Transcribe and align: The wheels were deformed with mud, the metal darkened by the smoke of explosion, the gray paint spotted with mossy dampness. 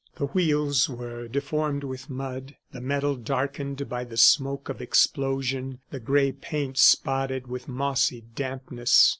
The 0.15 0.25
wheels 0.25 0.89
were 0.89 1.27
deformed 1.27 1.83
with 1.83 2.09
mud, 2.09 2.55
the 2.71 2.81
metal 2.81 3.15
darkened 3.15 3.87
by 3.87 4.03
the 4.03 4.17
smoke 4.17 4.67
of 4.67 4.81
explosion, 4.81 5.77
the 5.91 5.99
gray 5.99 6.31
paint 6.31 6.79
spotted 6.79 7.45
with 7.45 7.67
mossy 7.67 8.21
dampness. 8.33 9.09